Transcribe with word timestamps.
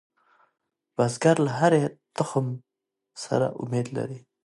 بزګر 0.95 1.37
له 1.45 1.51
هرې 1.59 1.81
تخم 2.17 2.47
سره 3.23 3.47
امید 3.63 3.87
لري 3.97 4.19